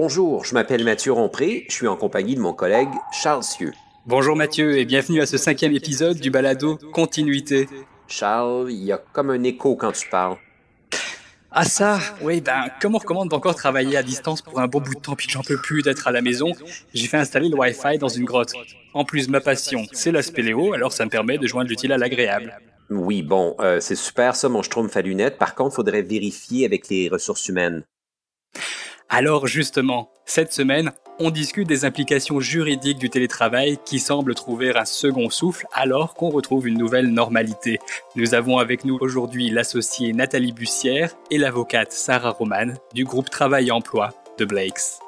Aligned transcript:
Bonjour, 0.00 0.44
je 0.44 0.54
m'appelle 0.54 0.84
Mathieu 0.84 1.10
Rompré, 1.10 1.64
je 1.68 1.74
suis 1.74 1.88
en 1.88 1.96
compagnie 1.96 2.36
de 2.36 2.40
mon 2.40 2.52
collègue 2.52 2.88
Charles 3.10 3.42
Sieux. 3.42 3.72
Bonjour 4.06 4.36
Mathieu 4.36 4.78
et 4.78 4.84
bienvenue 4.84 5.20
à 5.20 5.26
ce 5.26 5.36
cinquième 5.36 5.74
épisode 5.74 6.20
du 6.20 6.30
balado 6.30 6.78
Continuité. 6.92 7.68
Charles, 8.06 8.70
il 8.70 8.84
y 8.84 8.92
a 8.92 8.98
comme 9.12 9.30
un 9.30 9.42
écho 9.42 9.74
quand 9.74 9.90
tu 9.90 10.08
parles. 10.08 10.36
Ah 11.50 11.64
ça, 11.64 11.98
oui, 12.22 12.40
ben 12.40 12.66
comme 12.80 12.94
on 12.94 12.98
recommande 12.98 13.28
d'encore 13.28 13.56
travailler 13.56 13.96
à 13.96 14.04
distance 14.04 14.40
pour 14.40 14.60
un 14.60 14.68
bon 14.68 14.80
bout 14.80 14.94
de 14.94 15.00
temps 15.00 15.16
puis 15.16 15.26
que 15.26 15.32
j'en 15.32 15.42
peux 15.42 15.60
plus 15.60 15.82
d'être 15.82 16.06
à 16.06 16.12
la 16.12 16.22
maison, 16.22 16.52
j'ai 16.94 17.08
fait 17.08 17.16
installer 17.16 17.48
le 17.48 17.56
Wi-Fi 17.56 17.98
dans 17.98 18.06
une 18.06 18.24
grotte. 18.24 18.52
En 18.94 19.04
plus, 19.04 19.28
ma 19.28 19.40
passion, 19.40 19.84
c'est 19.90 20.12
la 20.12 20.22
spéléo, 20.22 20.74
alors 20.74 20.92
ça 20.92 21.06
me 21.06 21.10
permet 21.10 21.38
de 21.38 21.46
joindre 21.48 21.70
l'utile 21.70 21.90
à 21.90 21.98
l'agréable. 21.98 22.56
Oui, 22.88 23.22
bon, 23.22 23.56
euh, 23.58 23.80
c'est 23.80 23.96
super 23.96 24.36
ça, 24.36 24.48
mon 24.48 24.62
schtroumpf 24.62 24.96
à 24.96 25.02
lunettes. 25.02 25.38
Par 25.38 25.56
contre, 25.56 25.74
faudrait 25.74 26.02
vérifier 26.02 26.64
avec 26.64 26.88
les 26.88 27.08
ressources 27.08 27.48
humaines. 27.48 27.82
Alors 29.10 29.46
justement, 29.46 30.10
cette 30.26 30.52
semaine, 30.52 30.92
on 31.18 31.30
discute 31.30 31.66
des 31.66 31.86
implications 31.86 32.40
juridiques 32.40 32.98
du 32.98 33.08
télétravail 33.08 33.78
qui 33.86 34.00
semblent 34.00 34.34
trouver 34.34 34.76
un 34.76 34.84
second 34.84 35.30
souffle 35.30 35.66
alors 35.72 36.12
qu'on 36.12 36.28
retrouve 36.28 36.68
une 36.68 36.76
nouvelle 36.76 37.08
normalité. 37.08 37.78
Nous 38.16 38.34
avons 38.34 38.58
avec 38.58 38.84
nous 38.84 38.98
aujourd'hui 39.00 39.48
l'associée 39.48 40.12
Nathalie 40.12 40.52
Bussière 40.52 41.14
et 41.30 41.38
l'avocate 41.38 41.92
Sarah 41.92 42.30
Roman 42.30 42.74
du 42.92 43.04
groupe 43.04 43.30
Travail 43.30 43.68
et 43.68 43.72
Emploi 43.72 44.10
de 44.38 44.44
Blakes. 44.44 45.00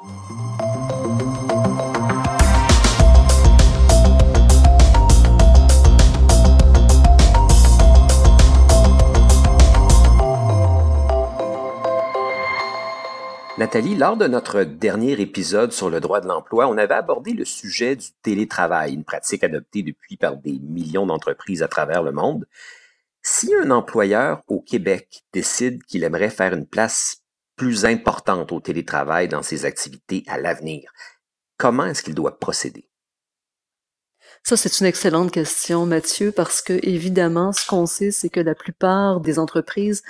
Nathalie, 13.61 13.93
lors 13.93 14.17
de 14.17 14.25
notre 14.25 14.63
dernier 14.63 15.21
épisode 15.21 15.71
sur 15.71 15.91
le 15.91 15.99
droit 15.99 16.19
de 16.19 16.27
l'emploi, 16.27 16.67
on 16.67 16.79
avait 16.79 16.95
abordé 16.95 17.33
le 17.33 17.45
sujet 17.45 17.95
du 17.95 18.07
télétravail, 18.23 18.95
une 18.95 19.03
pratique 19.03 19.43
adoptée 19.43 19.83
depuis 19.83 20.17
par 20.17 20.35
des 20.35 20.57
millions 20.57 21.05
d'entreprises 21.05 21.61
à 21.61 21.67
travers 21.67 22.01
le 22.01 22.11
monde. 22.11 22.47
Si 23.21 23.53
un 23.53 23.69
employeur 23.69 24.41
au 24.47 24.61
Québec 24.61 25.25
décide 25.31 25.83
qu'il 25.83 26.03
aimerait 26.03 26.31
faire 26.31 26.55
une 26.55 26.65
place 26.65 27.17
plus 27.55 27.85
importante 27.85 28.51
au 28.51 28.59
télétravail 28.59 29.27
dans 29.27 29.43
ses 29.43 29.65
activités 29.65 30.23
à 30.25 30.39
l'avenir, 30.39 30.91
comment 31.57 31.85
est-ce 31.85 32.01
qu'il 32.01 32.15
doit 32.15 32.39
procéder? 32.39 32.89
Ça, 34.41 34.57
c'est 34.57 34.79
une 34.79 34.87
excellente 34.87 35.31
question, 35.31 35.85
Mathieu, 35.85 36.31
parce 36.31 36.63
que 36.63 36.79
évidemment, 36.81 37.51
ce 37.51 37.67
qu'on 37.67 37.85
sait, 37.85 38.09
c'est 38.09 38.29
que 38.29 38.39
la 38.39 38.55
plupart 38.55 39.19
des 39.19 39.37
entreprises 39.37 40.01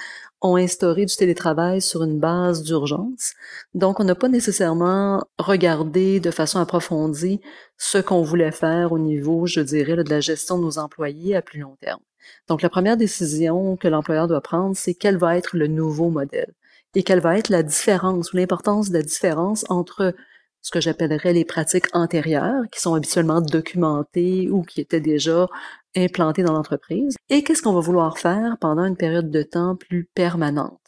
ont 0.42 0.56
instauré 0.56 1.06
du 1.06 1.16
télétravail 1.16 1.82
sur 1.82 2.04
une 2.04 2.20
base 2.20 2.64
d'urgence. 2.64 3.34
Donc, 3.74 4.00
on 4.00 4.04
n'a 4.04 4.16
pas 4.16 4.30
nécessairement 4.30 5.24
regardé 5.38 6.20
de 6.20 6.32
façon 6.32 6.60
approfondie 6.60 7.42
ce 7.78 8.00
qu'on 8.00 8.24
voulait 8.24 8.52
faire 8.52 8.92
au 8.92 9.00
niveau, 9.00 9.46
je 9.46 9.62
dirais, 9.62 9.96
de 10.04 10.10
la 10.10 10.20
gestion 10.20 10.58
de 10.58 10.64
nos 10.64 10.80
employés 10.80 11.36
à 11.36 11.42
plus 11.42 11.60
long 11.60 11.78
terme. 11.82 12.02
Donc, 12.48 12.62
la 12.62 12.70
première 12.70 12.98
décision 12.98 13.78
que 13.78 13.88
l'employeur 13.88 14.28
doit 14.28 14.42
prendre, 14.42 14.76
c'est 14.76 14.94
quel 14.94 15.18
va 15.18 15.38
être 15.38 15.56
le 15.56 15.68
nouveau 15.68 16.10
modèle 16.10 16.54
et 16.96 17.04
quelle 17.04 17.22
va 17.22 17.38
être 17.38 17.50
la 17.50 17.64
différence 17.64 18.34
ou 18.34 18.38
l'importance 18.38 18.90
de 18.90 18.98
la 18.98 19.04
différence 19.04 19.66
entre 19.70 20.14
ce 20.62 20.72
que 20.72 20.82
j'appellerais 20.82 21.34
les 21.34 21.46
pratiques 21.46 21.88
antérieures, 21.94 22.64
qui 22.72 22.80
sont 22.80 22.94
habituellement 22.94 23.42
documentées 23.42 24.50
ou 24.50 24.62
qui 24.62 24.82
étaient 24.82 25.02
déjà 25.02 25.48
implantées 25.96 26.44
dans 26.44 26.54
l'entreprise, 26.54 27.16
et 27.30 27.44
qu'est-ce 27.44 27.62
qu'on 27.62 27.74
va 27.74 27.80
vouloir 27.80 28.18
faire 28.18 28.58
pendant 28.60 28.86
une 28.86 28.98
période 28.98 29.32
de 29.32 29.44
temps 29.44 29.76
plus 29.76 30.10
permanente? 30.14 30.80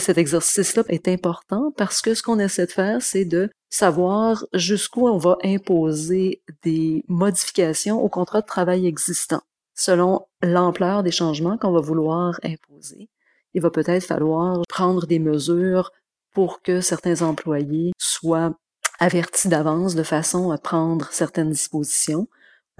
Cet 0.00 0.16
exercice-là 0.16 0.84
est 0.88 1.08
important 1.08 1.72
parce 1.76 2.00
que 2.00 2.14
ce 2.14 2.22
qu'on 2.22 2.38
essaie 2.38 2.66
de 2.66 2.70
faire, 2.70 3.02
c'est 3.02 3.24
de 3.24 3.50
savoir 3.68 4.46
jusqu'où 4.54 5.08
on 5.08 5.18
va 5.18 5.36
imposer 5.42 6.42
des 6.62 7.04
modifications 7.08 8.00
au 8.00 8.08
contrat 8.08 8.40
de 8.40 8.46
travail 8.46 8.86
existant, 8.86 9.42
selon 9.74 10.26
l'ampleur 10.40 11.02
des 11.02 11.10
changements 11.10 11.58
qu'on 11.58 11.72
va 11.72 11.80
vouloir 11.80 12.38
imposer. 12.44 13.10
Il 13.54 13.62
va 13.62 13.70
peut-être 13.70 14.04
falloir 14.04 14.62
prendre 14.68 15.06
des 15.06 15.18
mesures 15.18 15.90
pour 16.32 16.62
que 16.62 16.80
certains 16.80 17.22
employés 17.22 17.92
soient 17.98 18.54
avertis 18.98 19.48
d'avance 19.48 19.94
de 19.94 20.02
façon 20.02 20.50
à 20.50 20.58
prendre 20.58 21.08
certaines 21.10 21.50
dispositions, 21.50 22.28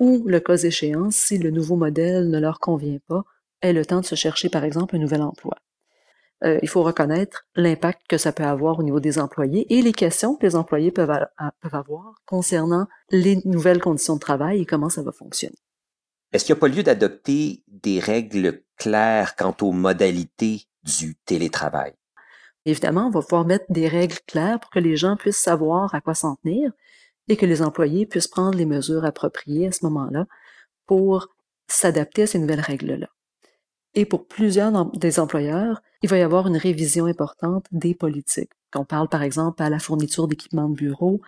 ou, 0.01 0.25
le 0.27 0.41
cas 0.41 0.57
échéant, 0.57 1.11
si 1.11 1.39
le 1.39 1.51
nouveau 1.51 1.77
modèle 1.77 2.31
ne 2.31 2.39
leur 2.39 2.61
convient 2.61 2.99
pas, 3.09 3.25
aient 3.63 3.73
le 3.73 3.85
temps 3.85 4.01
de 4.01 4.07
se 4.07 4.15
chercher, 4.15 4.49
par 4.49 4.65
exemple, 4.65 4.97
un 4.97 5.01
nouvel 5.01 5.23
emploi. 5.23 5.57
Euh, 6.45 6.59
il 6.63 6.69
faut 6.69 6.85
reconnaître 6.85 7.47
l'impact 7.57 8.03
que 8.09 8.17
ça 8.17 8.31
peut 8.31 8.45
avoir 8.45 8.79
au 8.79 8.85
niveau 8.85 9.01
des 9.01 9.19
employés 9.19 9.67
et 9.77 9.83
les 9.83 9.93
questions 9.93 10.37
que 10.37 10.47
les 10.47 10.55
employés 10.55 10.93
peuvent, 10.93 11.27
peuvent 11.61 11.75
avoir 11.75 12.15
concernant 12.27 12.87
les 13.11 13.41
nouvelles 13.45 13.81
conditions 13.81 14.15
de 14.15 14.21
travail 14.21 14.61
et 14.61 14.67
comment 14.67 14.89
ça 14.89 15.03
va 15.03 15.11
fonctionner. 15.11 15.59
Est-ce 16.33 16.45
qu'il 16.45 16.55
n'y 16.55 16.59
a 16.59 16.61
pas 16.61 16.69
lieu 16.69 16.83
d'adopter 16.83 17.65
des 17.67 17.99
règles 17.99 18.63
claires 18.77 19.35
quant 19.35 19.57
aux 19.63 19.73
modalités 19.73 20.67
du 20.85 21.17
télétravail? 21.25 21.95
Évidemment, 22.65 23.07
on 23.07 23.11
va 23.11 23.23
pouvoir 23.23 23.45
mettre 23.45 23.65
des 23.71 23.89
règles 23.89 24.19
claires 24.27 24.61
pour 24.61 24.71
que 24.71 24.79
les 24.79 24.97
gens 24.97 25.17
puissent 25.17 25.39
savoir 25.39 25.95
à 25.95 26.01
quoi 26.01 26.15
s'en 26.15 26.37
tenir 26.37 26.73
et 27.29 27.37
que 27.37 27.47
les 27.47 27.63
employés 27.63 28.07
puissent 28.07 28.29
prendre 28.29 28.57
les 28.57 28.67
mesures 28.67 29.05
appropriées 29.05 29.69
à 29.69 29.73
ce 29.73 29.85
moment-là 29.85 30.27
pour 30.87 31.29
s'adapter 31.69 32.23
à 32.23 32.27
ces 32.27 32.39
nouvelles 32.39 32.61
règles-là. 32.61 33.09
Et 33.95 34.05
pour 34.05 34.27
plusieurs 34.27 34.87
des 34.93 35.21
employeurs, 35.21 35.83
il 36.03 36.09
va 36.09 36.19
y 36.19 36.23
avoir 36.23 36.47
une 36.47 36.57
révision 36.57 37.07
importante 37.07 37.67
des 37.73 37.95
politiques. 37.95 38.53
On 38.75 38.85
parle 38.85 39.09
par 39.09 39.23
exemple 39.23 39.63
à 39.63 39.71
la 39.71 39.79
fourniture 39.79 40.29
d'équipements 40.29 40.69
de 40.69 40.75
bureau, 40.75 41.21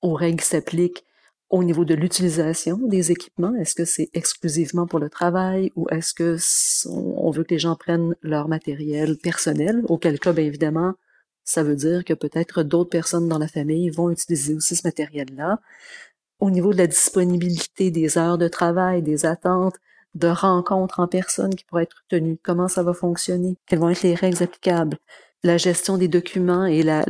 aux 0.00 0.14
règles 0.14 0.40
qui 0.40 0.46
s'appliquent 0.46 1.04
au 1.52 1.62
niveau 1.62 1.84
de 1.84 1.94
l'utilisation 1.94 2.78
des 2.78 3.12
équipements, 3.12 3.54
est-ce 3.56 3.74
que 3.74 3.84
c'est 3.84 4.08
exclusivement 4.14 4.86
pour 4.86 4.98
le 4.98 5.10
travail 5.10 5.70
ou 5.76 5.86
est-ce 5.90 6.14
que 6.14 6.38
on 6.88 7.30
veut 7.30 7.44
que 7.44 7.52
les 7.52 7.58
gens 7.58 7.76
prennent 7.76 8.16
leur 8.22 8.48
matériel 8.48 9.18
personnel, 9.18 9.82
auquel 9.88 10.18
cas, 10.18 10.32
bien 10.32 10.46
évidemment, 10.46 10.94
ça 11.44 11.62
veut 11.62 11.76
dire 11.76 12.06
que 12.06 12.14
peut-être 12.14 12.62
d'autres 12.62 12.88
personnes 12.88 13.28
dans 13.28 13.38
la 13.38 13.48
famille 13.48 13.90
vont 13.90 14.10
utiliser 14.10 14.54
aussi 14.54 14.76
ce 14.76 14.86
matériel-là. 14.86 15.60
Au 16.40 16.50
niveau 16.50 16.72
de 16.72 16.78
la 16.78 16.86
disponibilité 16.86 17.90
des 17.90 18.16
heures 18.16 18.38
de 18.38 18.48
travail, 18.48 19.02
des 19.02 19.26
attentes, 19.26 19.76
de 20.14 20.28
rencontres 20.28 21.00
en 21.00 21.06
personne 21.06 21.54
qui 21.54 21.64
pourraient 21.66 21.82
être 21.82 22.04
tenues, 22.08 22.38
comment 22.42 22.68
ça 22.68 22.82
va 22.82 22.94
fonctionner, 22.94 23.58
quelles 23.66 23.78
vont 23.78 23.90
être 23.90 24.02
les 24.02 24.14
règles 24.14 24.42
applicables, 24.42 24.96
la 25.42 25.58
gestion 25.58 25.98
des 25.98 26.08
documents 26.08 26.64
et 26.64 26.82
la, 26.82 27.04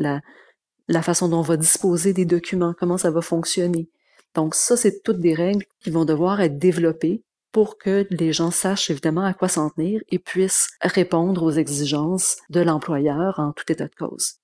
la, 0.89 1.03
façon 1.03 1.29
dont 1.29 1.39
on 1.39 1.43
va 1.43 1.57
disposer 1.57 2.13
des 2.13 2.25
documents, 2.25 2.75
comment 2.77 2.99
ça 2.99 3.13
va 3.13 3.21
fonctionner 3.21 3.89
donc 4.35 4.55
ça, 4.55 4.77
c'est 4.77 5.03
toutes 5.03 5.21
des 5.21 5.35
règles 5.35 5.65
qui 5.81 5.91
vont 5.91 6.05
devoir 6.05 6.41
être 6.41 6.59
développées 6.59 7.23
pour 7.53 7.77
que 7.77 8.07
les 8.11 8.33
gens 8.33 8.51
sachent 8.51 8.91
évidemment 8.91 9.25
à 9.25 9.35
quoi 9.35 9.49
s'en 9.49 9.69
tenir 9.69 10.01
et 10.09 10.19
puissent 10.19 10.71
répondre 10.81 11.43
aux 11.43 11.51
exigences 11.51 12.39
de 12.49 12.61
l'employeur 12.61 13.39
en 13.39 13.53
tout 13.53 13.71
état 13.71 13.89
de 13.89 13.95
cause. 13.95 14.42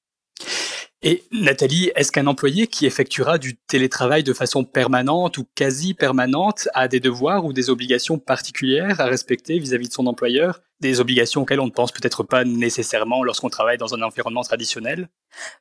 Et 1.00 1.22
Nathalie, 1.30 1.92
est-ce 1.94 2.10
qu'un 2.10 2.26
employé 2.26 2.66
qui 2.66 2.84
effectuera 2.84 3.38
du 3.38 3.56
télétravail 3.56 4.24
de 4.24 4.32
façon 4.32 4.64
permanente 4.64 5.38
ou 5.38 5.46
quasi 5.54 5.94
permanente 5.94 6.68
a 6.74 6.88
des 6.88 6.98
devoirs 6.98 7.44
ou 7.44 7.52
des 7.52 7.70
obligations 7.70 8.18
particulières 8.18 9.00
à 9.00 9.04
respecter 9.04 9.60
vis-à-vis 9.60 9.88
de 9.88 9.92
son 9.92 10.08
employeur? 10.08 10.60
Des 10.80 10.98
obligations 10.98 11.42
auxquelles 11.42 11.60
on 11.60 11.66
ne 11.66 11.72
pense 11.72 11.92
peut-être 11.92 12.24
pas 12.24 12.44
nécessairement 12.44 13.22
lorsqu'on 13.22 13.48
travaille 13.48 13.78
dans 13.78 13.94
un 13.94 14.02
environnement 14.02 14.42
traditionnel? 14.42 15.08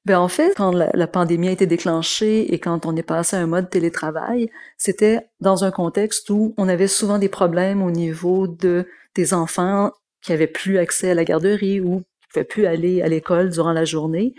Ben 0.06 0.18
En 0.18 0.28
fait, 0.28 0.56
quand 0.58 0.72
la, 0.72 1.08
pandémie 1.08 1.50
a 1.50 1.52
été 1.52 1.68
déclenchée 1.68 2.52
et 2.52 2.58
quand 2.58 2.88
on 2.88 2.96
est 2.96 3.04
passé 3.04 3.36
à 3.36 3.40
un 3.40 3.48
mode 3.48 3.70
télétravail, 3.70 4.50
c'était 4.78 5.28
dans 5.40 5.64
un 5.64 5.72
contexte 5.72 6.32
où 6.32 6.56
on 6.58 6.68
avait 6.68 6.88
souvent 6.88 7.20
des 7.20 7.30
problèmes 7.30 7.84
au 7.84 7.92
niveau 7.92 8.48
de 8.48 8.88
des 9.14 9.34
enfants 9.36 9.92
qui 10.22 10.34
avaient 10.34 10.48
plus 10.48 10.80
accès 10.80 11.12
à 11.12 11.14
la 11.14 11.26
garderie 11.26 11.80
ou 11.80 12.00
qui 12.00 12.28
pouvaient 12.34 12.44
plus 12.44 12.66
aller 12.66 13.02
à 13.04 13.08
l'école 13.08 13.50
durant 13.50 13.72
la 13.72 13.86
journée. 13.86 14.34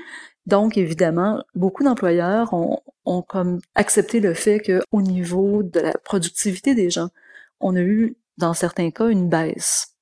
Donc, 0.48 0.78
évidemment, 0.78 1.44
beaucoup 1.54 1.84
d'employeurs 1.84 2.54
ont, 2.54 3.22
comme 3.28 3.60
accepté 3.74 4.18
le 4.18 4.32
fait 4.32 4.60
qu'au 4.60 5.02
niveau 5.02 5.62
de 5.62 5.78
la 5.78 5.92
productivité 5.92 6.74
des 6.74 6.88
gens, 6.88 7.10
on 7.60 7.76
a 7.76 7.80
eu, 7.80 8.16
dans 8.38 8.54
certains 8.54 8.90
cas, 8.90 9.08
une 9.08 9.28
baisse. 9.28 9.94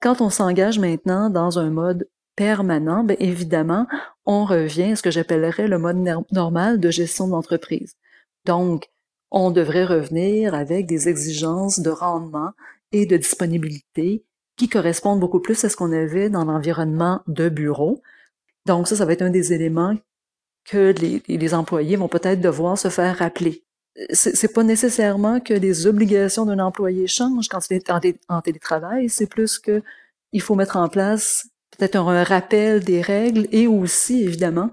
Quand 0.00 0.20
on 0.20 0.30
s'engage 0.30 0.80
maintenant 0.80 1.30
dans 1.30 1.60
un 1.60 1.70
mode 1.70 2.08
permanent, 2.34 3.04
bien 3.04 3.14
évidemment, 3.20 3.86
on 4.26 4.44
revient 4.44 4.92
à 4.92 4.96
ce 4.96 5.02
que 5.02 5.12
j'appellerais 5.12 5.68
le 5.68 5.78
mode 5.78 6.04
normal 6.32 6.80
de 6.80 6.90
gestion 6.90 7.28
d'entreprise. 7.28 7.94
Donc, 8.46 8.88
on 9.30 9.52
devrait 9.52 9.84
revenir 9.84 10.54
avec 10.54 10.86
des 10.86 11.08
exigences 11.08 11.78
de 11.78 11.90
rendement 11.90 12.50
et 12.90 13.06
de 13.06 13.16
disponibilité 13.16 14.24
qui 14.56 14.68
correspondent 14.68 15.20
beaucoup 15.20 15.40
plus 15.40 15.64
à 15.64 15.68
ce 15.68 15.76
qu'on 15.76 15.92
avait 15.92 16.30
dans 16.30 16.44
l'environnement 16.44 17.20
de 17.28 17.48
bureau, 17.48 18.02
donc 18.68 18.86
ça, 18.86 18.96
ça 18.96 19.04
va 19.04 19.14
être 19.14 19.22
un 19.22 19.30
des 19.30 19.52
éléments 19.52 19.96
que 20.64 20.94
les, 21.26 21.54
employés 21.54 21.96
vont 21.96 22.08
peut-être 22.08 22.40
devoir 22.40 22.78
se 22.78 22.88
faire 22.88 23.16
rappeler. 23.16 23.64
C'est 24.12 24.52
pas 24.52 24.62
nécessairement 24.62 25.40
que 25.40 25.54
les 25.54 25.86
obligations 25.86 26.44
d'un 26.44 26.60
employé 26.60 27.08
changent 27.08 27.48
quand 27.48 27.68
il 27.70 27.78
est 27.78 27.90
en, 28.28 28.40
télétravail, 28.42 29.08
c'est 29.08 29.26
plus 29.26 29.58
que 29.58 29.82
il 30.32 30.42
faut 30.42 30.54
mettre 30.54 30.76
en 30.76 30.88
place 30.88 31.48
peut-être 31.76 31.96
un, 31.96 32.22
rappel 32.22 32.84
des 32.84 33.00
règles 33.00 33.48
et 33.50 33.66
aussi, 33.66 34.22
évidemment, 34.22 34.70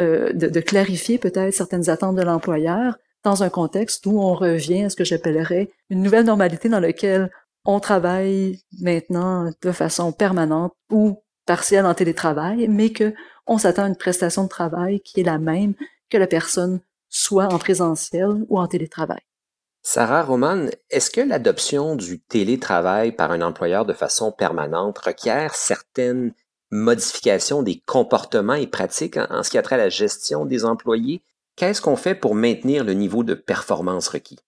euh, 0.00 0.32
de, 0.32 0.48
de, 0.48 0.60
clarifier 0.60 1.16
peut-être 1.16 1.54
certaines 1.54 1.88
attentes 1.88 2.16
de 2.16 2.22
l'employeur 2.22 2.98
dans 3.24 3.42
un 3.44 3.48
contexte 3.48 4.04
où 4.06 4.20
on 4.20 4.34
revient 4.34 4.84
à 4.84 4.90
ce 4.90 4.96
que 4.96 5.04
j'appellerais 5.04 5.70
une 5.88 6.02
nouvelle 6.02 6.26
normalité 6.26 6.68
dans 6.68 6.80
laquelle 6.80 7.30
on 7.64 7.80
travaille 7.80 8.60
maintenant 8.80 9.50
de 9.62 9.72
façon 9.72 10.12
permanente 10.12 10.74
ou 10.90 11.22
partielle 11.46 11.86
en 11.86 11.94
télétravail, 11.94 12.68
mais 12.68 12.90
que 12.90 13.14
on 13.46 13.58
s'attend 13.58 13.84
à 13.84 13.88
une 13.88 13.96
prestation 13.96 14.44
de 14.44 14.48
travail 14.48 15.00
qui 15.00 15.20
est 15.20 15.24
la 15.24 15.38
même 15.38 15.74
que 16.10 16.18
la 16.18 16.26
personne 16.26 16.80
soit 17.08 17.52
en 17.52 17.58
présentiel 17.58 18.44
ou 18.48 18.58
en 18.58 18.66
télétravail. 18.66 19.20
Sarah 19.82 20.24
Roman, 20.24 20.66
est-ce 20.90 21.10
que 21.10 21.20
l'adoption 21.20 21.94
du 21.94 22.18
télétravail 22.18 23.12
par 23.12 23.30
un 23.30 23.40
employeur 23.40 23.84
de 23.84 23.92
façon 23.92 24.32
permanente 24.32 24.98
requiert 24.98 25.54
certaines 25.54 26.34
modifications 26.72 27.62
des 27.62 27.80
comportements 27.86 28.54
et 28.54 28.66
pratiques 28.66 29.16
en, 29.16 29.44
ce 29.44 29.50
qui 29.50 29.58
a 29.58 29.62
trait 29.62 29.76
à 29.76 29.78
la 29.78 29.88
gestion 29.88 30.44
des 30.44 30.64
employés? 30.64 31.22
Qu'est-ce 31.54 31.80
qu'on 31.80 31.94
fait 31.94 32.16
pour 32.16 32.34
maintenir 32.34 32.82
le 32.82 32.94
niveau 32.94 33.22
de 33.22 33.34
performance 33.34 34.08
requis? 34.08 34.40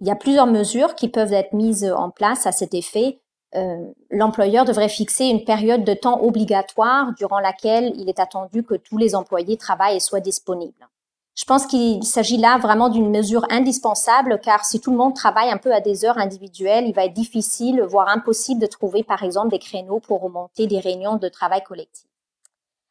Il 0.00 0.06
y 0.06 0.10
a 0.10 0.16
plusieurs 0.16 0.46
mesures 0.46 0.94
qui 0.94 1.08
peuvent 1.08 1.32
être 1.32 1.54
mises 1.54 1.90
en 1.90 2.10
place 2.10 2.46
à 2.46 2.52
cet 2.52 2.74
effet. 2.74 3.19
Euh, 3.56 3.84
l'employeur 4.10 4.64
devrait 4.64 4.88
fixer 4.88 5.24
une 5.24 5.44
période 5.44 5.82
de 5.82 5.94
temps 5.94 6.22
obligatoire 6.22 7.12
durant 7.16 7.40
laquelle 7.40 7.92
il 7.96 8.08
est 8.08 8.20
attendu 8.20 8.62
que 8.62 8.74
tous 8.74 8.96
les 8.96 9.16
employés 9.16 9.56
travaillent 9.56 9.96
et 9.96 10.00
soient 10.00 10.20
disponibles. 10.20 10.88
Je 11.34 11.44
pense 11.44 11.66
qu'il 11.66 12.04
s'agit 12.04 12.36
là 12.36 12.58
vraiment 12.58 12.90
d'une 12.90 13.10
mesure 13.10 13.44
indispensable 13.50 14.40
car 14.40 14.64
si 14.64 14.78
tout 14.78 14.90
le 14.92 14.96
monde 14.96 15.14
travaille 15.14 15.50
un 15.50 15.56
peu 15.56 15.72
à 15.72 15.80
des 15.80 16.04
heures 16.04 16.18
individuelles, 16.18 16.84
il 16.86 16.94
va 16.94 17.06
être 17.06 17.14
difficile, 17.14 17.82
voire 17.82 18.08
impossible 18.08 18.60
de 18.60 18.66
trouver 18.66 19.02
par 19.02 19.24
exemple 19.24 19.48
des 19.48 19.58
créneaux 19.58 20.00
pour 20.00 20.20
remonter 20.20 20.66
des 20.66 20.78
réunions 20.78 21.16
de 21.16 21.28
travail 21.28 21.62
collectif. 21.64 22.06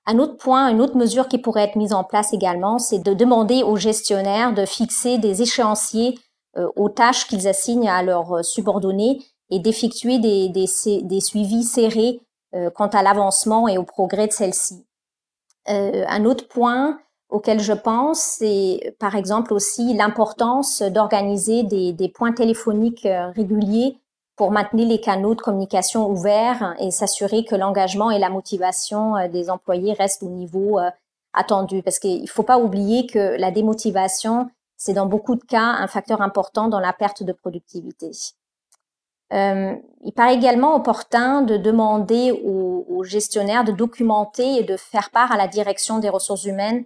Un 0.05 0.17
autre 0.17 0.37
point, 0.37 0.69
une 0.69 0.81
autre 0.81 0.97
mesure 0.97 1.27
qui 1.27 1.37
pourrait 1.37 1.65
être 1.65 1.75
mise 1.75 1.93
en 1.93 2.03
place 2.03 2.33
également, 2.33 2.79
c'est 2.79 2.99
de 2.99 3.13
demander 3.13 3.63
aux 3.63 3.75
gestionnaires 3.75 4.53
de 4.53 4.65
fixer 4.65 5.19
des 5.19 5.41
échéanciers 5.41 6.17
euh, 6.57 6.67
aux 6.75 6.89
tâches 6.89 7.27
qu'ils 7.27 7.47
assignent 7.47 7.89
à 7.89 8.01
leurs 8.01 8.43
subordonnés 8.43 9.19
et 9.49 9.59
d'effectuer 9.59 10.19
des, 10.19 10.49
des, 10.49 11.19
suivis 11.19 11.63
serrés 11.63 12.21
euh, 12.53 12.69
quant 12.69 12.87
à 12.87 13.03
l'avancement 13.03 13.67
et 13.67 13.77
au 13.77 13.83
progrès 13.83 14.27
de 14.27 14.31
celles-ci. 14.33 14.85
Euh, 15.69 16.05
un 16.07 16.25
autre 16.25 16.47
point, 16.47 16.99
auquel 17.29 17.59
je 17.59 17.73
pense, 17.73 18.19
c'est 18.21 18.95
par 18.99 19.15
exemple 19.15 19.53
aussi 19.53 19.93
l'importance 19.93 20.81
d'organiser 20.81 21.63
des, 21.63 21.93
des, 21.93 22.09
points 22.09 22.33
téléphoniques 22.33 23.05
euh, 23.05 23.29
réguliers 23.31 23.97
pour 24.39 24.51
maintenir 24.51 24.87
les 24.87 25.01
canaux 25.01 25.35
de 25.35 25.41
communication 25.41 26.09
ouverts 26.09 26.73
et 26.79 26.91
s'assurer 26.91 27.43
que 27.43 27.55
l'engagement 27.55 28.09
et 28.09 28.19
la 28.19 28.29
motivation 28.29 29.17
euh, 29.17 29.27
des 29.27 29.49
employés 29.49 29.91
restent 29.91 30.23
au 30.23 30.29
niveau 30.29 30.79
euh, 30.79 30.89
attendu. 31.33 31.83
Parce 31.83 31.99
qu'il 31.99 32.21
ne 32.21 32.27
faut 32.27 32.43
pas 32.43 32.57
oublier 32.57 33.05
que 33.05 33.37
la 33.37 33.51
démotivation, 33.51 34.49
c'est 34.77 34.93
dans 34.93 35.07
beaucoup 35.07 35.35
de 35.35 35.43
cas 35.43 35.61
un 35.61 35.87
facteur 35.87 36.21
important 36.21 36.69
dans 36.69 36.79
la 36.79 36.93
perte 36.93 37.21
de 37.21 37.33
productivité. 37.33 38.11
Euh, 39.33 39.75
il 40.03 40.13
paraît 40.13 40.35
également 40.35 40.75
opportun 40.75 41.41
de 41.41 41.57
demander 41.57 42.31
aux, 42.31 43.03
gestionnaires 43.03 43.63
de 43.63 43.71
documenter 43.71 44.57
et 44.57 44.63
de 44.63 44.75
faire 44.75 45.09
part 45.09 45.31
à 45.31 45.37
la 45.37 45.47
direction 45.47 45.99
des 45.99 46.09
ressources 46.09 46.43
humaines 46.43 46.83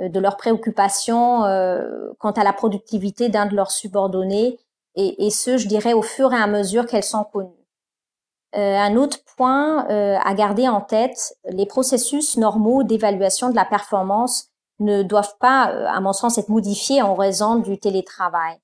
euh, 0.00 0.08
de 0.08 0.20
leurs 0.20 0.36
préoccupations 0.36 1.44
euh, 1.44 2.12
quant 2.20 2.30
à 2.30 2.44
la 2.44 2.52
productivité 2.52 3.28
d'un 3.28 3.46
de 3.46 3.56
leurs 3.56 3.72
subordonnés, 3.72 4.60
et, 4.94 5.26
et, 5.26 5.30
ce, 5.30 5.58
je 5.58 5.66
dirais, 5.66 5.92
au 5.92 6.02
fur 6.02 6.32
et 6.32 6.36
à 6.36 6.46
mesure 6.46 6.86
qu'elles 6.86 7.02
sont 7.02 7.24
connues. 7.24 7.50
Un 8.54 8.96
autre 8.96 9.18
point 9.36 9.84
à 9.86 10.32
garder 10.32 10.66
en 10.66 10.80
tête, 10.80 11.36
les 11.44 11.66
processus 11.66 12.38
normaux 12.38 12.84
d'évaluation 12.84 13.50
de 13.50 13.54
la 13.54 13.66
performance 13.66 14.48
ne 14.78 15.02
doivent 15.02 15.36
pas, 15.40 15.64
à 15.64 16.00
mon 16.00 16.14
sens, 16.14 16.38
être 16.38 16.48
modifiés 16.48 17.02
en 17.02 17.14
raison 17.14 17.56
du 17.56 17.78
télétravail. 17.78 18.58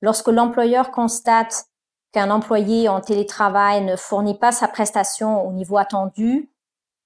Lorsque 0.00 0.28
l'employeur 0.28 0.92
constate 0.92 1.66
qu'un 2.14 2.30
employé 2.30 2.88
en 2.88 3.00
télétravail 3.00 3.84
ne 3.84 3.96
fournit 3.96 4.38
pas 4.38 4.52
sa 4.52 4.68
prestation 4.68 5.44
au 5.46 5.52
niveau 5.52 5.78
attendu, 5.78 6.48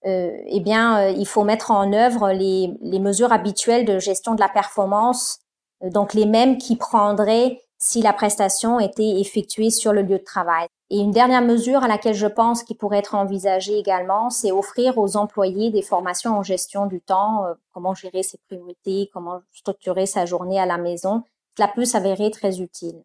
euh, 0.04 0.36
eh 0.46 0.60
bien, 0.60 1.00
euh, 1.00 1.10
il 1.10 1.26
faut 1.26 1.44
mettre 1.44 1.70
en 1.70 1.94
œuvre 1.94 2.30
les, 2.30 2.98
mesures 3.00 3.32
habituelles 3.32 3.86
de 3.86 3.98
gestion 3.98 4.34
de 4.34 4.40
la 4.40 4.50
performance, 4.50 5.38
euh, 5.82 5.88
donc 5.88 6.12
les 6.12 6.26
mêmes 6.26 6.58
qui 6.58 6.76
prendraient 6.76 7.62
si 7.78 8.02
la 8.02 8.12
prestation 8.12 8.78
était 8.80 9.18
effectuée 9.18 9.70
sur 9.70 9.94
le 9.94 10.02
lieu 10.02 10.18
de 10.18 10.24
travail. 10.24 10.66
Et 10.90 10.98
une 10.98 11.10
dernière 11.10 11.42
mesure 11.42 11.82
à 11.82 11.88
laquelle 11.88 12.14
je 12.14 12.26
pense 12.26 12.62
qui 12.62 12.74
pourrait 12.74 12.98
être 12.98 13.14
envisagée 13.14 13.78
également, 13.78 14.28
c'est 14.28 14.52
offrir 14.52 14.98
aux 14.98 15.16
employés 15.16 15.70
des 15.70 15.82
formations 15.82 16.36
en 16.36 16.42
gestion 16.42 16.86
du 16.86 17.00
temps, 17.00 17.44
comment 17.72 17.94
gérer 17.94 18.22
ses 18.22 18.38
priorités, 18.48 19.08
comment 19.12 19.40
structurer 19.52 20.06
sa 20.06 20.26
journée 20.26 20.58
à 20.58 20.66
la 20.66 20.78
maison. 20.78 21.22
Cela 21.56 21.68
peut 21.68 21.84
s'avérer 21.84 22.30
très 22.30 22.60
utile. 22.60 23.04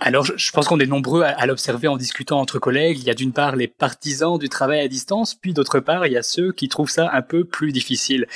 Alors, 0.00 0.24
je 0.24 0.52
pense 0.52 0.68
qu'on 0.68 0.78
est 0.78 0.86
nombreux 0.86 1.22
à, 1.22 1.44
l'observer 1.46 1.88
en 1.88 1.96
discutant 1.96 2.38
entre 2.38 2.60
collègues. 2.60 2.98
Il 3.00 3.04
y 3.04 3.10
a 3.10 3.14
d'une 3.14 3.32
part 3.32 3.56
les 3.56 3.66
partisans 3.66 4.38
du 4.38 4.48
travail 4.48 4.80
à 4.80 4.88
distance, 4.88 5.34
puis 5.34 5.52
d'autre 5.52 5.80
part, 5.80 6.06
il 6.06 6.12
y 6.12 6.16
a 6.16 6.22
ceux 6.22 6.52
qui 6.52 6.68
trouvent 6.68 6.90
ça 6.90 7.10
un 7.12 7.22
peu 7.22 7.44
plus 7.44 7.72
difficile. 7.72 8.26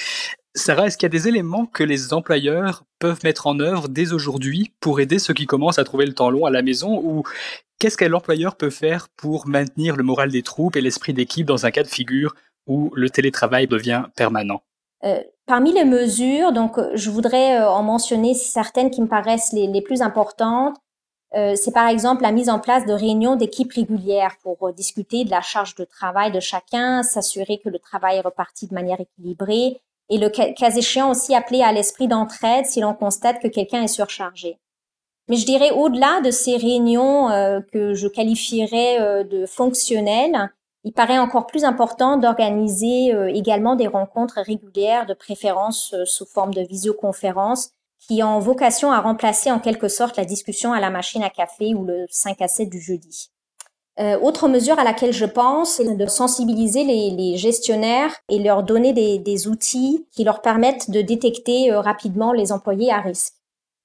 Sarah, 0.55 0.87
est-ce 0.87 0.99
qu'il 0.99 1.07
y 1.07 1.11
a 1.15 1.19
des 1.19 1.29
éléments 1.29 1.67
que 1.67 1.85
les 1.85 2.13
employeurs 2.13 2.85
peuvent 2.99 3.21
mettre 3.23 3.47
en 3.47 3.59
œuvre 3.61 3.89
dès 3.89 4.13
aujourd'hui 4.13 4.73
pour 4.81 5.01
aider 5.01 5.19
ceux 5.19 5.35
qui 5.35 5.47
commencent 5.47 5.79
à 5.79 5.85
trouver 5.85 6.05
le 6.05 6.15
temps 6.15 6.31
long 6.31 6.45
à 6.45 6.51
la 6.51 6.63
maison 6.63 7.01
ou 7.03 7.23
qu'est-ce 7.79 7.97
que 7.97 8.05
l'employeur 8.05 8.57
peut 8.57 8.69
faire 8.69 9.09
pour 9.17 9.47
maintenir 9.47 9.97
le 9.97 10.03
moral 10.03 10.31
des 10.31 10.43
troupes 10.43 10.77
et 10.77 10.81
l'esprit 10.81 11.15
d'équipe 11.15 11.47
dans 11.47 11.65
un 11.65 11.71
cas 11.71 11.85
de 11.85 11.89
figure 11.89 12.35
où 12.67 12.93
le 12.95 13.09
télétravail 13.09 13.67
devient 13.67 14.05
permanent? 14.15 14.63
Euh, 15.05 15.21
parmi 15.47 15.73
les 15.73 15.85
mesures, 15.85 16.53
donc 16.53 16.79
je 16.95 17.11
voudrais 17.11 17.61
euh, 17.61 17.69
en 17.69 17.83
mentionner 17.83 18.35
certaines 18.35 18.91
qui 18.91 19.01
me 19.01 19.09
paraissent 19.09 19.53
les, 19.53 19.69
les 19.69 19.81
plus 19.81 20.03
importantes. 20.03 20.77
Euh, 21.35 21.55
c'est 21.57 21.73
par 21.73 21.89
exemple 21.89 22.23
la 22.23 22.33
mise 22.33 22.51
en 22.51 22.59
place 22.59 22.85
de 22.85 22.93
réunions 22.93 23.37
d'équipes 23.37 23.73
régulières 23.73 24.37
pour 24.43 24.69
euh, 24.69 24.73
discuter 24.73 25.25
de 25.25 25.31
la 25.31 25.41
charge 25.41 25.75
de 25.77 25.85
travail 25.85 26.31
de 26.31 26.41
chacun, 26.41 27.03
s'assurer 27.03 27.59
que 27.59 27.71
le 27.71 27.79
travail 27.79 28.19
est 28.19 28.23
reparti 28.23 28.67
de 28.67 28.75
manière 28.75 29.01
équilibrée 29.01 29.81
et 30.11 30.19
le 30.19 30.29
cas 30.29 30.71
échéant 30.71 31.11
aussi 31.11 31.35
appeler 31.35 31.63
à 31.63 31.73
l'esprit 31.73 32.07
d'entraide 32.07 32.67
si 32.67 32.81
l'on 32.81 32.93
constate 32.93 33.41
que 33.41 33.49
quelqu'un 33.49 33.83
est 33.83 33.89
surchargé. 33.89 34.59
Mais 35.29 35.37
je 35.37 35.47
dirais 35.47 35.71
au-delà 35.71 36.21
de 36.21 36.31
ces 36.31 36.59
réunions 36.59 37.31
euh, 37.31 37.61
que 37.73 37.95
je 37.95 38.09
qualifierais 38.09 39.25
de 39.25 39.47
fonctionnelles, 39.47 40.53
il 40.85 40.93
paraît 40.93 41.19
encore 41.19 41.47
plus 41.47 41.65
important 41.65 42.17
d'organiser 42.17 43.15
également 43.29 43.77
des 43.77 43.87
rencontres 43.87 44.41
régulières, 44.45 45.07
de 45.07 45.15
préférence 45.15 45.95
sous 46.05 46.27
forme 46.27 46.53
de 46.53 46.63
visioconférence, 46.63 47.71
qui 48.07 48.23
ont 48.23 48.39
vocation 48.41 48.91
à 48.91 49.01
remplacer 49.01 49.51
en 49.51 49.61
quelque 49.61 49.89
sorte 49.89 50.17
la 50.17 50.25
discussion 50.25 50.73
à 50.73 50.81
la 50.81 50.91
machine 50.91 51.23
à 51.23 51.31
café 51.31 51.75
ou 51.75 51.85
le 51.85 52.07
5 52.11 52.43
à 52.43 52.49
7 52.49 52.69
du 52.69 52.81
jeudi. 52.81 53.31
Euh, 54.01 54.19
autre 54.21 54.49
mesure 54.49 54.79
à 54.79 54.85
laquelle 54.85 55.13
je 55.13 55.27
pense, 55.27 55.75
c'est 55.75 55.97
de 55.97 56.07
sensibiliser 56.07 56.83
les, 56.83 57.11
les, 57.11 57.37
gestionnaires 57.37 58.15
et 58.31 58.39
leur 58.39 58.63
donner 58.63 58.95
des, 58.95 59.19
des, 59.19 59.49
outils 59.49 60.07
qui 60.13 60.25
leur 60.25 60.41
permettent 60.41 60.91
de 60.91 61.03
détecter 61.03 61.71
euh, 61.71 61.81
rapidement 61.81 62.33
les 62.33 62.53
employés 62.53 62.91
à 62.91 63.01
risque. 63.01 63.35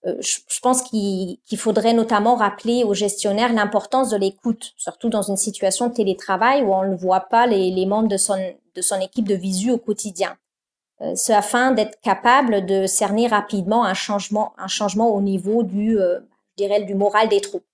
Euh, 0.06 0.16
je, 0.22 0.40
je, 0.48 0.60
pense 0.62 0.82
qu'il 0.84 1.38
faudrait 1.58 1.94
notamment 1.94 2.36
rappeler 2.36 2.86
aux 2.86 2.94
gestionnaires 2.94 3.52
l'importance 3.52 4.10
de 4.10 4.16
l'écoute, 4.16 4.72
surtout 4.78 5.10
dans 5.10 5.24
une 5.24 5.36
situation 5.36 5.88
de 5.88 5.94
télétravail 5.94 6.64
où 6.64 6.74
on 6.74 6.90
ne 6.90 6.96
voit 6.96 7.28
pas 7.30 7.46
les, 7.46 7.70
les 7.70 7.86
membres 7.86 8.08
de 8.08 8.18
son, 8.18 8.38
de 8.76 8.82
son 8.82 9.02
équipe 9.02 9.28
de 9.28 9.36
visu 9.36 9.72
au 9.72 9.78
quotidien. 9.78 10.38
Euh, 11.02 11.16
ce 11.16 11.32
afin 11.32 11.72
d'être 11.72 12.00
capable 12.02 12.66
de 12.66 12.88
cerner 12.88 13.28
rapidement 13.28 13.86
un 13.86 13.94
changement, 13.94 14.54
un 14.58 14.68
changement 14.68 15.14
au 15.14 15.22
niveau 15.22 15.64
du, 15.64 16.00
euh, 16.00 16.20
je 16.58 16.84
du 16.84 16.96
moral 16.96 17.30
des 17.30 17.42
troupes. 17.42 17.66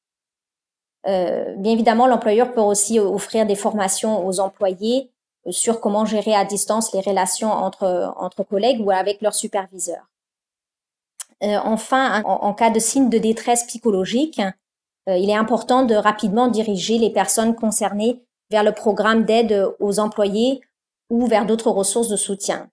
Euh, 1.07 1.55
bien 1.55 1.71
évidemment, 1.71 2.07
l'employeur 2.07 2.53
peut 2.53 2.61
aussi 2.61 2.99
offrir 2.99 3.45
des 3.45 3.55
formations 3.55 4.25
aux 4.25 4.39
employés 4.39 5.09
sur 5.49 5.79
comment 5.79 6.05
gérer 6.05 6.35
à 6.35 6.45
distance 6.45 6.93
les 6.93 7.01
relations 7.01 7.51
entre, 7.51 8.13
entre 8.17 8.43
collègues 8.43 8.81
ou 8.81 8.91
avec 8.91 9.21
leurs 9.21 9.33
superviseurs. 9.33 10.07
enfin, 11.41 12.23
en, 12.23 12.47
en, 12.47 12.53
cas 12.53 12.69
de 12.69 12.79
signe 12.79 13.09
de 13.09 13.17
détresse 13.17 13.65
psychologique, 13.65 14.41
il 15.07 15.29
est 15.29 15.35
important 15.35 15.83
de 15.83 15.95
rapidement 15.95 16.47
diriger 16.47 16.97
les 16.97 17.09
personnes 17.09 17.55
concernées 17.55 18.23
vers 18.49 18.63
le 18.63 18.71
programme 18.71 19.25
d'aide 19.25 19.67
aux 19.81 19.99
employés 19.99 20.61
ou 21.09 21.25
vers 21.27 21.45
d'autres 21.45 21.71
ressources 21.71 22.07
de 22.07 22.15
soutien. 22.15 22.69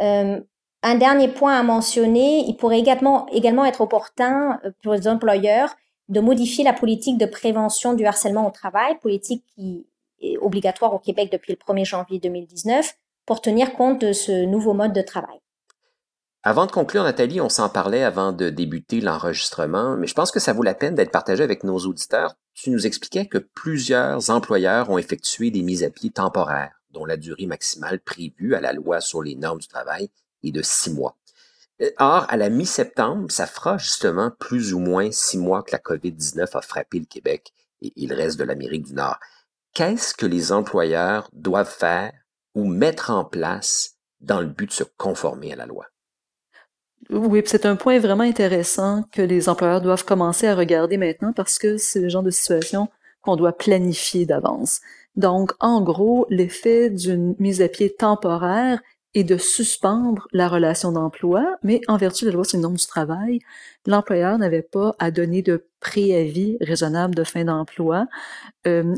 Euh, 0.00 0.40
un 0.82 0.94
dernier 0.94 1.28
point 1.28 1.58
à 1.58 1.62
mentionner, 1.62 2.44
il 2.46 2.56
pourrait 2.56 2.78
également, 2.78 3.26
être 3.64 3.80
opportun 3.80 4.60
euh, 4.64 4.70
pour 4.82 4.92
les 4.92 5.08
employeurs 5.08 5.74
de 6.08 6.20
modifier 6.20 6.62
la 6.62 6.72
politique 6.72 7.18
de 7.18 7.26
prévention 7.26 7.94
du 7.94 8.06
harcèlement 8.06 8.46
au 8.46 8.50
travail, 8.50 8.96
politique 9.00 9.44
qui 9.54 9.86
est 10.20 10.38
obligatoire 10.38 10.94
au 10.94 10.98
Québec 10.98 11.30
depuis 11.32 11.52
le 11.52 11.74
1er 11.74 11.84
janvier 11.84 12.20
2019, 12.20 12.94
pour 13.26 13.40
tenir 13.40 13.72
compte 13.74 14.00
de 14.00 14.12
ce 14.12 14.44
nouveau 14.44 14.72
mode 14.72 14.92
de 14.92 15.02
travail. 15.02 15.40
Avant 16.44 16.66
de 16.66 16.70
conclure, 16.70 17.02
Nathalie, 17.02 17.40
on 17.40 17.48
s'en 17.48 17.68
parlait 17.68 18.04
avant 18.04 18.30
de 18.30 18.50
débuter 18.50 19.00
l'enregistrement, 19.00 19.96
mais 19.96 20.06
je 20.06 20.14
pense 20.14 20.30
que 20.30 20.38
ça 20.38 20.52
vaut 20.52 20.62
la 20.62 20.74
peine 20.74 20.94
d'être 20.94 21.10
partagé 21.10 21.42
avec 21.42 21.64
nos 21.64 21.78
auditeurs. 21.78 22.34
Tu 22.54 22.70
nous 22.70 22.86
expliquais 22.86 23.26
que 23.26 23.38
plusieurs 23.38 24.30
employeurs 24.30 24.88
ont 24.88 24.98
effectué 24.98 25.50
des 25.50 25.62
mises 25.62 25.82
à 25.82 25.90
pied 25.90 26.10
temporaires 26.10 26.80
dont 26.96 27.04
la 27.04 27.18
durée 27.18 27.46
maximale 27.46 28.00
prévue 28.00 28.54
à 28.54 28.60
la 28.62 28.72
loi 28.72 29.02
sur 29.02 29.22
les 29.22 29.34
normes 29.34 29.60
du 29.60 29.68
travail 29.68 30.08
et 30.42 30.50
de 30.50 30.62
six 30.62 30.90
mois. 30.90 31.14
Euh, 31.82 31.90
or, 31.98 32.24
à 32.30 32.38
la 32.38 32.48
mi-septembre, 32.48 33.30
ça 33.30 33.46
fera 33.46 33.76
justement 33.76 34.30
plus 34.38 34.72
ou 34.72 34.78
moins 34.78 35.12
six 35.12 35.36
mois 35.36 35.62
que 35.62 35.72
la 35.72 35.78
COVID-19 35.78 36.56
a 36.56 36.62
frappé 36.62 36.98
le 36.98 37.04
Québec 37.04 37.52
et, 37.82 38.06
le 38.06 38.14
reste 38.14 38.38
de 38.38 38.44
l'Amérique 38.44 38.86
du 38.86 38.94
Nord. 38.94 39.18
Qu'est-ce 39.74 40.14
que 40.14 40.24
les 40.24 40.52
employeurs 40.52 41.28
doivent 41.34 41.70
faire 41.70 42.12
ou 42.54 42.64
mettre 42.64 43.10
en 43.10 43.26
place 43.26 43.96
dans 44.20 44.40
le 44.40 44.46
but 44.46 44.68
de 44.68 44.72
se 44.72 44.84
conformer 44.96 45.52
à 45.52 45.56
la 45.56 45.66
loi? 45.66 45.84
Oui, 47.10 47.42
c'est 47.44 47.66
un 47.66 47.76
point 47.76 47.98
vraiment 47.98 48.24
intéressant 48.24 49.04
que 49.12 49.20
les 49.20 49.50
employeurs 49.50 49.82
doivent 49.82 50.06
commencer 50.06 50.46
à 50.46 50.54
regarder 50.54 50.96
maintenant 50.96 51.34
parce 51.34 51.58
que 51.58 51.76
c'est 51.76 52.00
le 52.00 52.08
genre 52.08 52.22
de 52.22 52.30
situation 52.30 52.88
qu'on 53.20 53.36
doit 53.36 53.52
planifier 53.52 54.24
d'avance. 54.24 54.80
Donc, 55.16 55.52
en 55.60 55.80
gros, 55.82 56.26
l'effet 56.30 56.90
d'une 56.90 57.34
mise 57.38 57.62
à 57.62 57.68
pied 57.68 57.94
temporaire 57.94 58.80
est 59.14 59.24
de 59.24 59.38
suspendre 59.38 60.28
la 60.32 60.48
relation 60.48 60.92
d'emploi, 60.92 61.56
mais 61.62 61.80
en 61.88 61.96
vertu 61.96 62.24
de 62.24 62.30
la 62.30 62.34
loi 62.34 62.44
sur 62.44 62.58
le 62.58 62.62
nom 62.64 62.70
du 62.70 62.86
travail, 62.86 63.38
l'employeur 63.86 64.36
n'avait 64.38 64.62
pas 64.62 64.94
à 64.98 65.10
donner 65.10 65.42
de 65.42 65.66
préavis 65.80 66.58
raisonnable 66.60 67.14
de 67.14 67.24
fin 67.24 67.44
d'emploi. 67.44 68.06
Euh, 68.66 68.94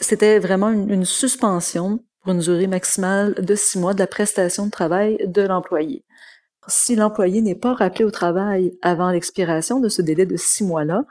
C'était 0.00 0.38
vraiment 0.38 0.70
une, 0.70 0.90
une 0.90 1.04
suspension 1.04 2.04
pour 2.22 2.32
une 2.32 2.40
durée 2.40 2.68
maximale 2.68 3.34
de 3.34 3.54
six 3.56 3.78
mois 3.78 3.94
de 3.94 3.98
la 3.98 4.06
prestation 4.06 4.66
de 4.66 4.70
travail 4.70 5.18
de 5.26 5.42
l'employé 5.42 6.04
si 6.70 6.96
l'employé 6.96 7.42
n'est 7.42 7.54
pas 7.54 7.74
rappelé 7.74 8.04
au 8.04 8.10
travail 8.10 8.78
avant 8.82 9.10
l'expiration 9.10 9.80
de 9.80 9.88
ce 9.88 10.02
délai 10.02 10.26
de 10.26 10.36
six 10.36 10.64
mois-là, 10.64 11.04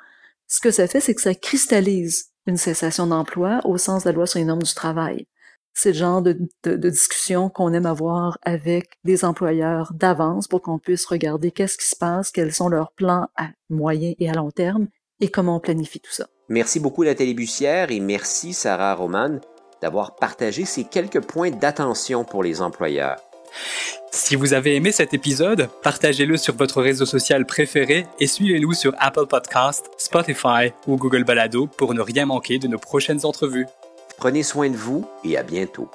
ce 0.48 0.60
que 0.60 0.72
ça 0.72 0.88
fait, 0.88 1.00
c'est 1.00 1.14
que 1.14 1.22
ça 1.22 1.36
cristallise 1.36 2.29
une 2.46 2.58
cessation 2.58 3.08
d'emploi 3.08 3.62
au 3.64 3.78
sens 3.78 4.04
de 4.04 4.10
la 4.10 4.16
loi 4.16 4.28
sur 4.28 4.40
les 4.40 4.46
normes 4.46 4.64
du 4.64 4.74
travail. 4.74 5.28
C'est 5.74 5.92
le 5.92 5.98
genre 5.98 6.22
de, 6.22 6.38
discussion 6.76 7.50
qu'on 7.50 7.74
aime 7.74 7.86
avoir 7.86 8.38
avec 8.42 8.98
des 9.04 9.24
employeurs 9.24 9.94
d'avance 9.94 10.48
pour 10.48 10.62
qu'on 10.62 10.80
puisse 10.80 11.06
regarder 11.06 11.52
qu'est-ce 11.52 11.78
qui 11.78 11.88
se 11.88 11.96
passe, 11.96 12.32
quels 12.32 12.54
sont 12.54 12.70
leurs 12.70 12.92
plans 12.92 13.28
à 13.38 13.50
moyen 13.70 14.14
et 14.20 14.30
à 14.30 14.34
long 14.34 14.52
terme 14.52 14.88
et 15.22 15.30
comment 15.30 15.58
on 15.58 15.60
planifie 15.60 16.00
tout 16.00 16.12
ça. 16.12 16.28
Merci 16.50 16.80
beaucoup 16.80 17.04
Nathalie 17.04 17.34
Bussière 17.34 17.92
et 17.92 18.00
merci 18.00 18.54
Sarah 18.54 18.96
Roman 18.96 19.40
d'avoir 19.82 20.16
partagé 20.16 20.66
ces 20.66 20.84
quelques 20.84 21.22
points 21.22 21.52
d'attention 21.52 22.26
pour 22.26 22.44
les 22.44 22.62
employeurs. 22.62 23.29
Si 24.12 24.36
vous 24.36 24.54
avez 24.54 24.76
aimé 24.76 24.92
cet 24.92 25.14
épisode, 25.14 25.70
partagez-le 25.84 26.38
sur 26.38 26.56
votre 26.56 26.82
réseau 26.82 27.06
social 27.06 27.46
préféré 27.46 28.06
et 28.20 28.28
suivez-nous 28.28 28.74
sur 28.74 28.94
Apple 29.00 29.28
Podcast, 29.28 29.90
Spotify 29.98 30.72
ou 30.88 30.98
Google 30.98 31.24
Balado 31.24 31.68
pour 31.68 31.94
ne 31.94 32.02
rien 32.02 32.26
manquer 32.26 32.60
de 32.60 32.68
nos 32.68 32.80
prochaines 32.80 33.26
entrevues. 33.26 33.68
Prenez 34.18 34.44
soin 34.44 34.70
de 34.70 34.76
vous 34.76 35.08
et 35.24 35.38
à 35.38 35.44
bientôt. 35.44 35.90